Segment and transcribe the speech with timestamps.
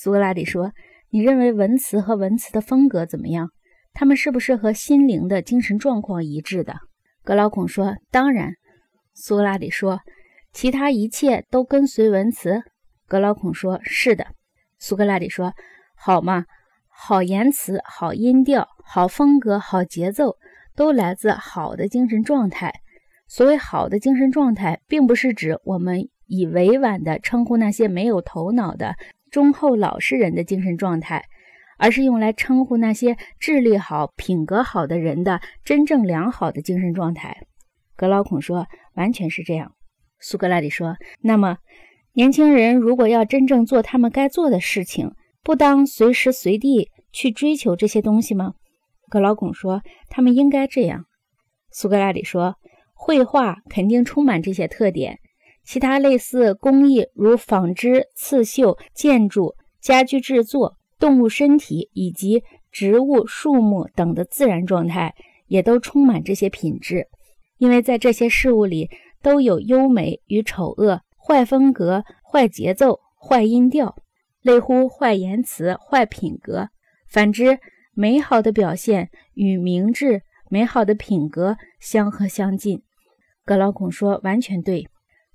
[0.00, 0.70] 苏格拉底说
[1.10, 3.50] ：“你认为文词和文词的风格怎么样？
[3.92, 6.76] 他们是不是和心灵的精神状况一致的？”
[7.24, 8.52] 格劳孔说：“当然。”
[9.12, 9.98] 苏格拉底说
[10.54, 12.62] ：“其他一切都跟随文词。”
[13.08, 14.28] 格劳孔说：“是的。”
[14.78, 15.52] 苏格拉底说
[15.98, 16.44] ：“好嘛，
[16.86, 20.36] 好言辞、好音调、好风格、好节奏，
[20.76, 22.72] 都来自好的精神状态。
[23.26, 28.94] 所谓好的精神状态，并不是指我们以委婉地称呼那些没有头脑的
[29.30, 31.24] 忠厚老实人的精神状态，
[31.78, 37.36] 而是用来称呼那些智力好、品格好的人的真正良好的精神状态。”
[37.96, 39.72] 格劳孔说：“完全是这样。”
[40.20, 41.58] 苏格拉底说：“那么。”
[42.14, 45.12] 年轻人如果要真正做他们该做的事情，
[45.44, 48.54] 不当随时随地去追求这些东西吗？
[49.08, 51.04] 格劳孔说：“他们应该这样。”
[51.70, 52.56] 苏格拉底说
[52.92, 55.20] ：“绘画肯定充满这些特点，
[55.68, 65.14] 其他类似工艺如纺织、刺绣、建筑、家居制作、动物身体以及植物、树木等的自然状态，
[65.46, 67.06] 也都充满这些品质，
[67.58, 68.88] 因为在这些事物里
[69.20, 73.94] 都有优美与丑恶。”坏风格、坏节奏、坏音调，
[74.40, 76.70] 类乎坏言辞、坏品格。
[77.06, 77.58] 反之，
[77.92, 82.80] 美好的表现与明智、美好的品格相合相近。
[83.44, 84.88] 格劳孔说：“完全对。”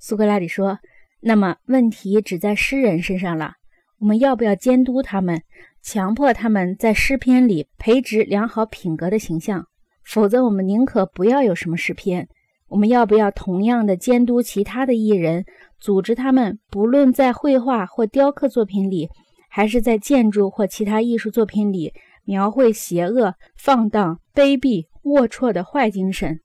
[0.06, 0.80] 苏格拉底说
[1.24, 3.54] ：“那么问题只在诗人身上了。
[4.00, 5.42] 我们要不要监督他们，
[5.82, 9.66] 强迫他们在诗篇里培植良好品格的形象？
[10.04, 12.28] 否则，我们宁可不要有什么诗篇。”
[12.68, 15.46] 我们要不要同样的监督其他的艺人，
[15.80, 19.08] 组织他们，不论在绘画或雕刻作品里，
[19.50, 21.94] 还是在建筑或其他艺术作品里，
[22.26, 26.42] 描绘邪恶、放荡、卑鄙、龌龊的坏精神？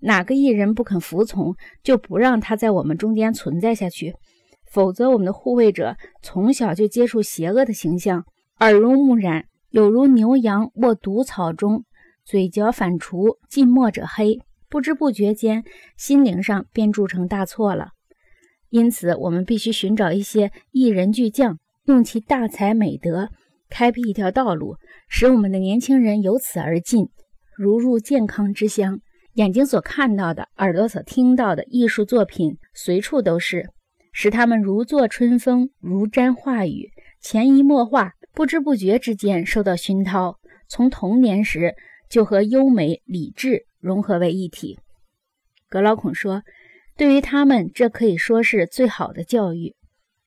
[0.00, 4.14] 哪个艺人不肯服从，就不让他在我们中间存在下去。
[4.70, 8.24] 否则，我们的护卫者从小就接触邪恶的形象，
[8.58, 11.84] 耳濡目染，有如牛羊卧毒草中，
[12.24, 14.40] 嘴嚼反刍，近墨者黑。
[14.68, 15.64] 不知不觉间，
[15.96, 17.90] 心灵上便铸成大错了。
[18.68, 23.30] 因此，我们必须寻找一些艺人巨匠，用其大才美德，
[23.70, 24.76] 开辟一条道路，
[25.08, 27.08] 使我们的年轻人由此而进，
[27.56, 29.00] 如入健康之乡。
[29.36, 33.68] 眼睛所看到的，耳朵所听到的艺术作品，随处都是，
[34.12, 40.38] 使他们如坐春风，如瞻画雨，潜移默化，不知不觉之间受到熏陶，
[40.68, 41.74] 从童年时
[42.08, 43.66] 就和优美理智。
[43.78, 44.80] 融合为一体，
[45.68, 46.42] 格劳孔说
[46.96, 49.76] ：“对于他们，这可以说是最好的教育。”